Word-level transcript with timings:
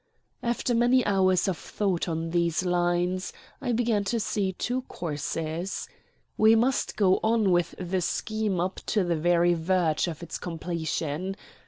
After 0.41 0.73
many 0.73 1.05
hours 1.05 1.47
of 1.47 1.59
thought 1.59 2.09
on 2.09 2.31
these 2.31 2.65
lines, 2.65 3.31
I 3.61 3.71
began 3.71 4.03
to 4.05 4.19
see 4.19 4.53
two 4.53 4.81
courses. 4.87 5.87
We 6.37 6.55
must 6.55 6.97
go 6.97 7.19
on 7.21 7.51
with 7.51 7.75
the 7.77 8.01
scheme 8.01 8.59
up 8.59 8.77
to 8.87 9.03
the 9.03 9.15
very 9.15 9.53
verge 9.53 10.07
of 10.07 10.23
its 10.23 10.39
completion. 10.39 11.35